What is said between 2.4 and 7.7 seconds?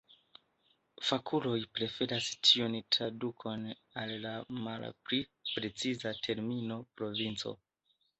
tiun tradukon al la malpli preciza termino provinco.